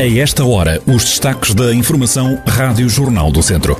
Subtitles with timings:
[0.00, 3.78] A esta hora, os destaques da Informação Rádio Jornal do Centro.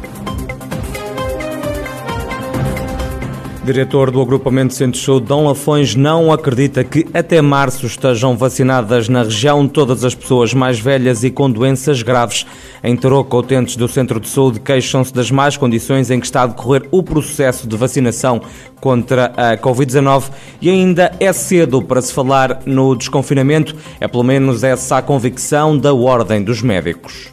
[3.72, 9.22] Diretor do agrupamento Centro Saúde, Dom Lafões, não acredita que até março estejam vacinadas na
[9.22, 12.44] região todas as pessoas mais velhas e com doenças graves.
[12.82, 16.46] Em Tarouca, utentes do Centro de Saúde queixam-se das más condições em que está a
[16.48, 18.42] decorrer o processo de vacinação
[18.80, 20.24] contra a Covid-19
[20.60, 23.76] e ainda é cedo para se falar no desconfinamento.
[24.00, 27.32] É pelo menos essa a convicção da Ordem dos Médicos.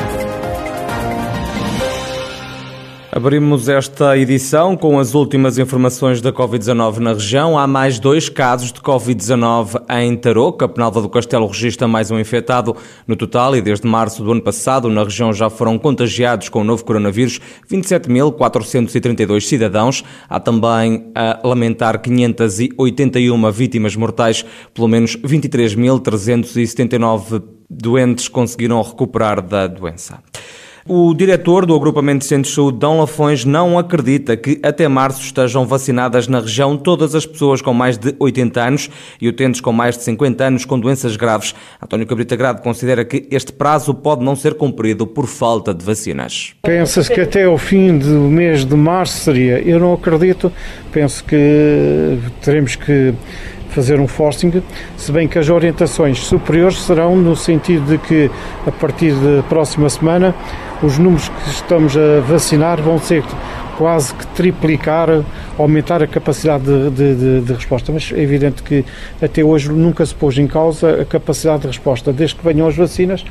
[3.21, 7.55] Abrimos esta edição com as últimas informações da Covid-19 na região.
[7.55, 10.65] Há mais dois casos de Covid-19 em Tarouca.
[10.65, 14.41] A Penalva do Castelo registra mais um infectado no total e desde março do ano
[14.41, 17.39] passado na região já foram contagiados com o novo coronavírus
[17.71, 20.03] 27.432 cidadãos.
[20.27, 30.17] Há também a lamentar 581 vítimas mortais, pelo menos 23.379 doentes conseguiram recuperar da doença.
[30.87, 35.21] O diretor do agrupamento de centros de saúde, Dão Lafões, não acredita que até março
[35.21, 38.89] estejam vacinadas na região todas as pessoas com mais de 80 anos
[39.21, 41.53] e utentes com mais de 50 anos com doenças graves.
[41.81, 46.55] António Cabrita Grado considera que este prazo pode não ser cumprido por falta de vacinas.
[46.63, 49.59] Pensa-se que até o fim do mês de março seria.
[49.59, 50.51] Eu não acredito.
[50.91, 53.13] Penso que teremos que
[53.71, 54.61] fazer um forcing,
[54.97, 58.29] se bem que as orientações superiores serão no sentido de que
[58.67, 60.35] a partir da próxima semana
[60.83, 63.23] os números que estamos a vacinar vão ser
[63.77, 65.23] quase que triplicar,
[65.57, 67.91] aumentar a capacidade de, de, de, resposta.
[67.91, 68.85] Mas é evidente que
[69.21, 72.13] até hoje nunca se pôs em causa a capacidade de resposta.
[72.13, 73.23] Desde que venham as vacinas,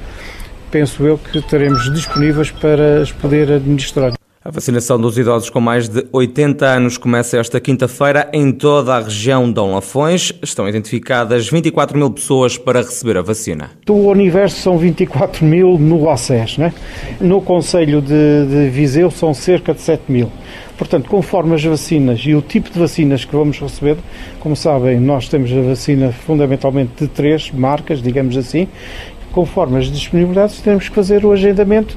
[0.70, 4.19] penso eu que teremos disponíveis para as poder administrar.
[4.42, 9.00] A vacinação dos idosos com mais de 80 anos começa esta quinta-feira em toda a
[9.00, 10.32] região de Dom Lafões.
[10.42, 13.72] Estão identificadas 24 mil pessoas para receber a vacina.
[13.84, 16.72] Do universo são 24 mil no ACES, né?
[17.20, 20.32] no Conselho de, de Viseu são cerca de 7 mil.
[20.78, 23.98] Portanto, conforme as vacinas e o tipo de vacinas que vamos receber,
[24.38, 28.66] como sabem, nós temos a vacina fundamentalmente de três marcas, digamos assim,
[29.32, 31.94] conforme as disponibilidades, temos que fazer o agendamento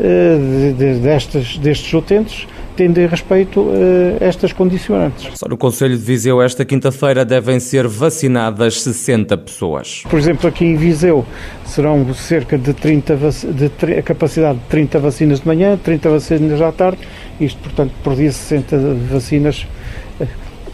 [0.00, 2.46] eh, de, destes, destes utentes
[2.78, 5.36] tendo em respeito a eh, estas condicionantes.
[5.36, 10.04] Só no Conselho de Viseu, esta quinta-feira, devem ser vacinadas 60 pessoas.
[10.08, 11.26] Por exemplo, aqui em Viseu
[11.66, 16.70] serão cerca de 30, de, a capacidade de 30 vacinas de manhã, 30 vacinas à
[16.70, 17.00] tarde,
[17.40, 18.78] isto, portanto, por dia 60
[19.10, 19.66] vacinas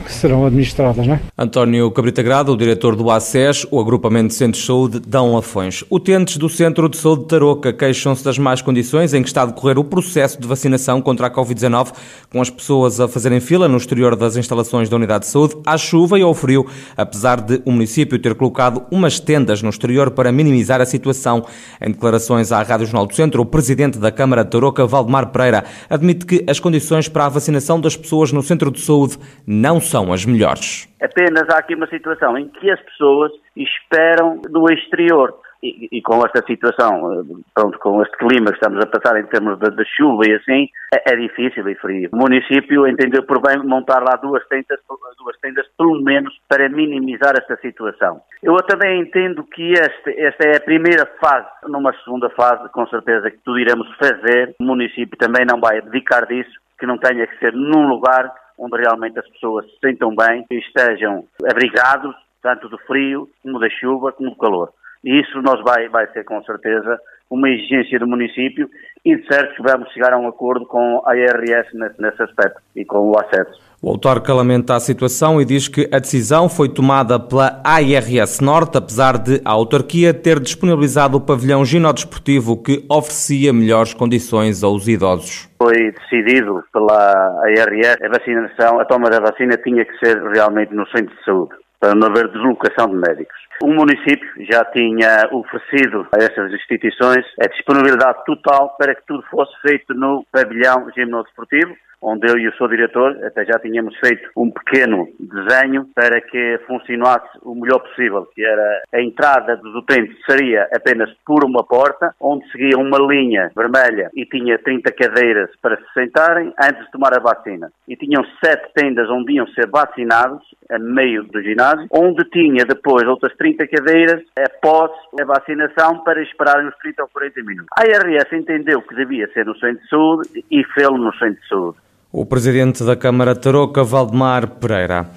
[0.05, 1.07] que serão administradas.
[1.07, 1.21] Não é?
[1.37, 5.83] António Cabrita Grado, o diretor do ACES, o Agrupamento de Centros de Saúde, Dão Lafões.
[5.91, 9.47] Utentes do Centro de Saúde de Tarouca queixam-se das más condições em que está a
[9.47, 11.93] decorrer o processo de vacinação contra a Covid-19,
[12.31, 15.77] com as pessoas a fazerem fila no exterior das instalações da Unidade de Saúde, à
[15.79, 16.67] chuva e ao frio,
[16.97, 21.45] apesar de o município ter colocado umas tendas no exterior para minimizar a situação.
[21.81, 25.65] Em declarações à Rádio Jornal do Centro, o presidente da Câmara de Tarouca, Valdemar Pereira,
[25.89, 29.94] admite que as condições para a vacinação das pessoas no Centro de Saúde não são
[29.95, 30.89] são as melhores.
[31.01, 35.33] Apenas há aqui uma situação em que as pessoas esperam no exterior.
[35.63, 37.25] E, e, com esta situação,
[37.55, 40.69] pronto, com este clima que estamos a passar em termos de, de chuva e assim,
[40.93, 42.11] é, é, difícil e frio.
[42.13, 44.79] O município entendeu por bem montar lá duas tendas,
[45.17, 48.21] duas tendas pelo menos para minimizar esta situação.
[48.43, 51.49] Eu também entendo que este, esta é a primeira fase.
[51.67, 54.55] Numa segunda fase, com certeza que tudo iremos fazer.
[54.61, 58.81] O município também não vai dedicar disso, que não tenha que ser num lugar onde
[58.81, 64.13] realmente as pessoas se sintam bem e estejam abrigados, tanto do frio, como da chuva,
[64.13, 64.73] como do calor.
[65.03, 66.99] E isso nós vai, vai ser com certeza
[67.31, 68.69] uma exigência do município
[69.05, 72.61] e de certo que vamos chegar a um acordo com a IRS nesse, nesse aspecto
[72.75, 73.61] e com o acesso.
[73.87, 78.79] O autarca lamenta a situação e diz que a decisão foi tomada pela ARS Norte,
[78.79, 85.51] apesar de a autarquia ter disponibilizado o pavilhão ginodesportivo que oferecia melhores condições aos idosos.
[85.63, 90.87] Foi decidido pela ARS a vacinação, a toma da vacina tinha que ser realmente no
[90.87, 93.37] centro de saúde, para não haver deslocação de médicos.
[93.63, 99.53] O município já tinha oferecido a essas instituições a disponibilidade total para que tudo fosse
[99.63, 101.75] feito no pavilhão gimnodesportivo,
[102.05, 106.61] onde eu e o seu diretor até já tínhamos feito um pequeno desenho para que
[106.67, 112.15] funcionasse o melhor possível, que era a entrada dos utentes seria apenas por uma porta,
[112.21, 117.17] onde seguia uma linha vermelha e tinha 30 cadeiras para se sentarem antes de tomar
[117.17, 117.71] a vacina.
[117.89, 123.07] E tinham sete tendas onde iam ser vacinados, a meio do ginásio, onde tinha depois
[123.09, 127.69] outras 30 cadeiras após a vacinação para esperarem uns 30 ou 40 minutos.
[127.77, 131.49] A IRS entendeu que devia ser no centro de saúde e fê-lo no centro de
[131.49, 131.79] saúde.
[132.11, 135.11] O presidente da Câmara Tarouca, Valdemar Pereira.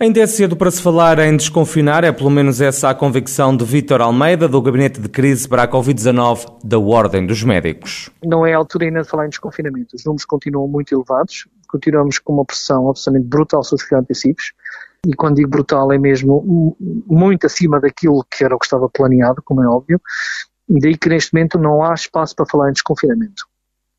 [0.00, 3.64] Ainda é cedo para se falar em desconfinar, é pelo menos essa a convicção de
[3.64, 8.10] Vítor Almeida, do Gabinete de Crise para a Covid-19 da Ordem dos Médicos.
[8.24, 9.94] Não é a altura ainda de falar em desconfinamento.
[9.94, 14.52] Os números continuam muito elevados, continuamos com uma pressão absolutamente brutal sobre os antecipos,
[15.06, 16.76] e quando digo brutal é mesmo
[17.06, 20.00] muito acima daquilo que era o que estava planeado, como é óbvio,
[20.68, 23.44] daí que neste momento não há espaço para falar em desconfinamento.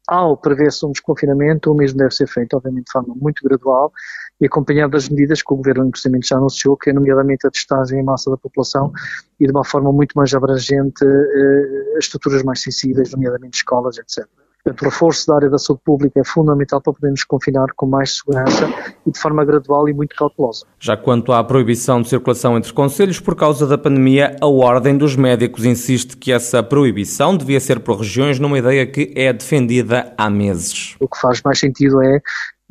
[0.07, 3.91] Ao prever-se um desconfinamento, o mesmo deve ser feito, obviamente, de forma muito gradual
[4.39, 7.99] e acompanhado das medidas que o Governo inclusive já anunciou, que é nomeadamente a testagem
[7.99, 8.91] em massa da população
[9.39, 14.27] e de uma forma muito mais abrangente eh, as estruturas mais sensíveis, nomeadamente escolas, etc.
[14.63, 18.17] Portanto, o reforço da área da saúde pública é fundamental para podermos confinar com mais
[18.17, 18.69] segurança
[19.05, 20.65] e de forma gradual e muito cautelosa.
[20.79, 25.17] Já quanto à proibição de circulação entre conselhos por causa da pandemia, a Ordem dos
[25.17, 30.29] Médicos insiste que essa proibição devia ser por regiões, numa ideia que é defendida há
[30.29, 30.95] meses.
[31.01, 32.21] O que faz mais sentido é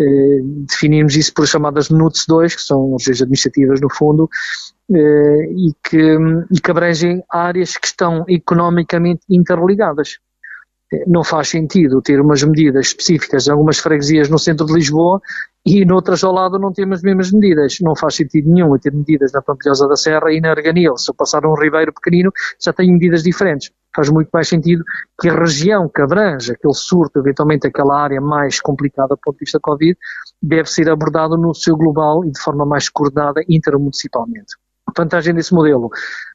[0.01, 4.31] eh, definirmos isso por chamadas NUTS 2, que são leis administrativas no fundo,
[4.91, 6.17] eh, e, que,
[6.51, 10.17] e que abrangem áreas que estão economicamente interligadas
[11.07, 15.21] não faz sentido ter umas medidas específicas em algumas freguesias no centro de Lisboa
[15.65, 17.77] e noutras ao lado não temos as mesmas medidas.
[17.81, 20.97] Não faz sentido nenhum ter medidas na Pampilhosa da Serra e na Arganil.
[20.97, 23.71] Se eu passar um ribeiro pequenino, já tenho medidas diferentes.
[23.95, 24.83] Faz muito mais sentido
[25.21, 29.45] que a região que abrange aquele surto, eventualmente aquela área mais complicada do ponto de
[29.45, 29.97] vista da Covid,
[30.43, 34.55] deve ser abordado no seu global e de forma mais coordenada intermunicipalmente.
[34.97, 35.91] Vantagem desse modelo,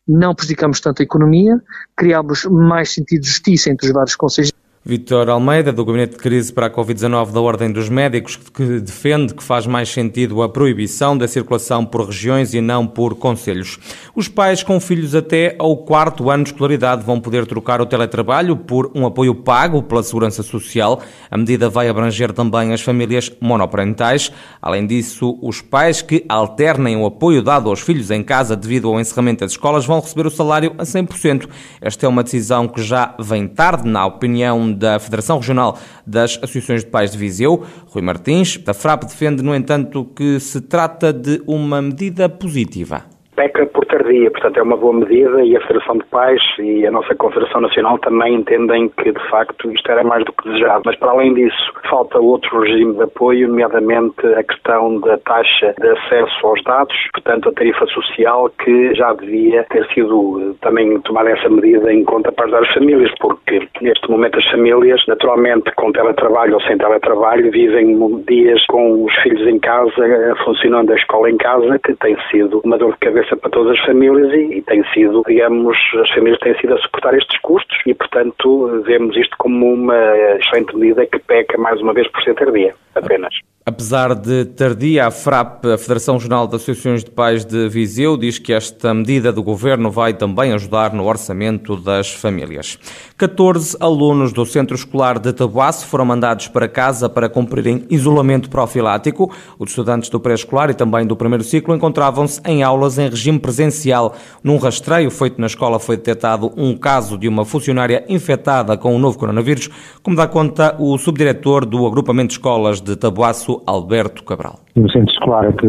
[0.07, 1.62] não prejudicamos tanto a economia,
[1.95, 4.51] criamos mais sentido de justiça entre os vários conselhos
[4.89, 9.34] Vítor Almeida, do Gabinete de Crise para a Covid-19 da Ordem dos Médicos, que defende
[9.34, 13.78] que faz mais sentido a proibição da circulação por regiões e não por conselhos.
[14.16, 18.56] Os pais com filhos até ao quarto ano de escolaridade vão poder trocar o teletrabalho
[18.56, 21.01] por um apoio pago pela Segurança Social.
[21.30, 24.31] A medida vai abranger também as famílias monoparentais.
[24.62, 29.01] Além disso, os pais que alternem o apoio dado aos filhos em casa devido ao
[29.01, 31.50] encerramento das escolas vão receber o salário a 100%.
[31.81, 36.84] Esta é uma decisão que já vem tarde, na opinião da Federação Regional das Associações
[36.84, 38.60] de Pais de Viseu, Rui Martins.
[38.66, 44.31] A FRAP defende, no entanto, que se trata de uma medida positiva peca por tardia,
[44.31, 48.00] portanto é uma boa medida e a Federação de Pais e a nossa Confederação Nacional
[48.00, 50.81] também entendem que de facto isto era mais do que desejado.
[50.86, 55.88] Mas para além disso, falta outro regime de apoio, nomeadamente a questão da taxa de
[55.88, 61.30] acesso aos dados, portanto a tarifa social que já devia ter sido eh, também tomada
[61.30, 65.92] essa medida em conta para ajudar as famílias, porque neste momento as famílias, naturalmente com
[65.92, 67.98] teletrabalho ou sem teletrabalho, vivem
[68.28, 72.62] dias com os filhos em casa, eh, funcionando a escola em casa, que tem sido
[72.66, 76.40] uma dor de cabeça para todas as famílias e, e tem sido, digamos, as famílias
[76.40, 81.20] têm sido a suportar estes custos e, portanto, vemos isto como uma excelente medida que
[81.20, 83.34] peca mais uma vez por ser tardia, apenas.
[83.69, 88.40] Apesar de tardia, a FRAP, a Federação Regional de Associações de Pais de Viseu, diz
[88.40, 92.80] que esta medida do governo vai também ajudar no orçamento das famílias.
[93.18, 99.30] 14 alunos do Centro Escolar de Tabuaço foram mandados para casa para cumprirem isolamento profilático.
[99.60, 104.16] Os estudantes do pré-escolar e também do primeiro ciclo encontravam-se em aulas em regime presencial.
[104.42, 109.00] Num rastreio feito na escola foi detectado um caso de uma funcionária infectada com o
[109.00, 109.69] novo coronavírus,
[110.02, 114.59] como dá conta o subdiretor do Agrupamento de Escolas de Tabuaço, Alberto Cabral.
[114.76, 115.68] No centro escolar é que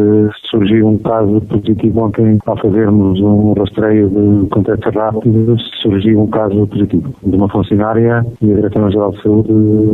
[0.49, 6.67] surgiu um caso positivo ontem, ao fazermos um rastreio de contactos rápidos, surgiu um caso
[6.67, 9.51] positivo de uma funcionária e a Diretora-Geral de Saúde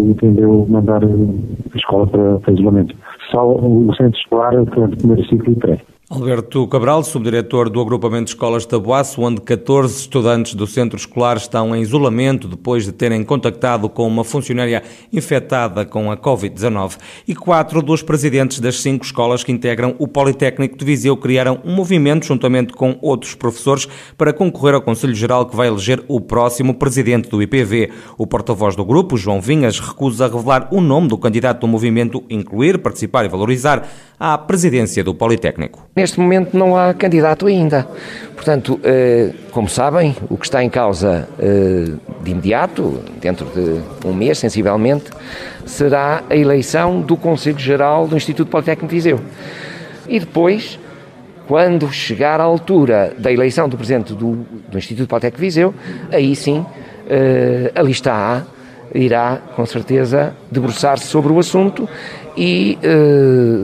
[0.09, 2.95] entendeu mandar a escola para, para isolamento.
[3.31, 5.81] Só o centro escolar durante o primeiro ciclo e pré.
[6.07, 11.35] Alberto Cabral, subdiretor do Agrupamento de Escolas de Tabuaço, onde 14 estudantes do centro escolar
[11.35, 16.97] estão em isolamento depois de terem contactado com uma funcionária infectada com a Covid-19.
[17.27, 21.74] E quatro dos presidentes das cinco escolas que integram o Politécnico de Viseu criaram um
[21.74, 26.75] movimento, juntamente com outros professores, para concorrer ao Conselho Geral que vai eleger o próximo
[26.75, 27.91] presidente do IPV.
[28.15, 32.77] O porta-voz do grupo, João Vinhas, recusa revelar o nome do candidato do movimento, incluir,
[32.77, 35.83] participar e valorizar a presidência do Politécnico.
[35.95, 37.87] Neste momento não há candidato ainda.
[38.35, 44.13] Portanto, eh, como sabem, o que está em causa eh, de imediato, dentro de um
[44.13, 45.05] mês, sensivelmente,
[45.65, 49.21] será a eleição do Conselho Geral do Instituto Politécnico de Viseu.
[50.05, 50.77] E depois,
[51.47, 55.73] quando chegar à altura da eleição do Presidente do, do Instituto Politécnico de Viseu,
[56.11, 56.65] aí sim
[57.07, 58.54] eh, a lista A
[58.93, 61.87] irá, com certeza, debruçar-se sobre o assunto
[62.37, 62.77] e,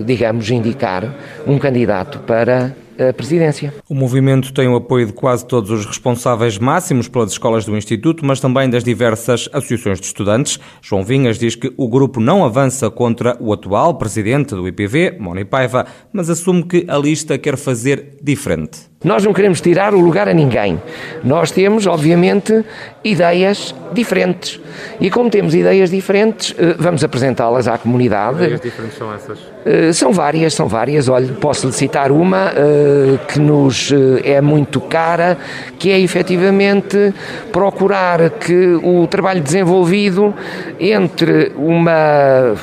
[0.05, 1.13] digamos, indicar
[1.45, 3.73] um candidato para a presidência.
[3.89, 8.23] O movimento tem o apoio de quase todos os responsáveis máximos pelas escolas do Instituto,
[8.23, 10.59] mas também das diversas associações de estudantes.
[10.81, 15.45] João Vinhas diz que o grupo não avança contra o atual presidente do IPV, Moni
[15.45, 18.90] Paiva, mas assume que a lista quer fazer diferente.
[19.03, 20.79] Nós não queremos tirar o lugar a ninguém.
[21.23, 22.63] Nós temos, obviamente,
[23.03, 24.59] ideias diferentes.
[24.99, 28.37] E como temos ideias diferentes, eh, vamos apresentá-las à comunidade.
[28.37, 29.39] Que ideias diferentes são essas?
[29.65, 31.09] Eh, são várias, são várias.
[31.09, 33.91] Olha, posso-lhe citar uma eh, que nos
[34.23, 35.35] é muito cara,
[35.79, 37.11] que é efetivamente
[37.51, 40.31] procurar que o trabalho desenvolvido
[40.79, 42.55] entre uma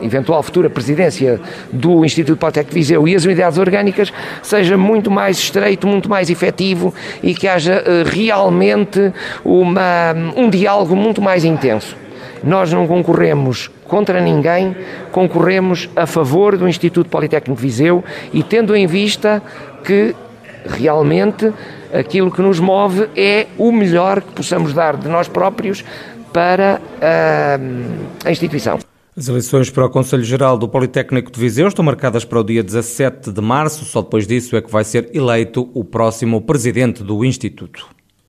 [0.00, 1.40] eventual futura presidência
[1.72, 4.12] do Instituto Politécnico de Viseu e as unidades orgânicas
[4.42, 9.12] seja muito mais estreito, muito mais efetivo e que haja uh, realmente
[9.44, 11.96] uma, um diálogo muito mais intenso.
[12.42, 14.76] Nós não concorremos contra ninguém,
[15.10, 19.42] concorremos a favor do Instituto Politécnico de Viseu e tendo em vista
[19.84, 20.14] que
[20.68, 21.52] realmente
[21.92, 25.84] aquilo que nos move é o melhor que possamos dar de nós próprios
[26.32, 27.58] para a,
[28.28, 28.78] a instituição.
[29.18, 32.62] As eleições para o Conselho Geral do Politécnico de Viseu estão marcadas para o dia
[32.62, 33.86] 17 de março.
[33.86, 37.95] Só depois disso é que vai ser eleito o próximo presidente do Instituto.